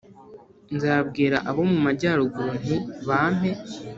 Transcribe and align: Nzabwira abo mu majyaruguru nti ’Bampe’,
Nzabwira 0.75 1.37
abo 1.49 1.61
mu 1.71 1.77
majyaruguru 1.85 2.51
nti 2.61 2.77
’Bampe’, 3.07 3.51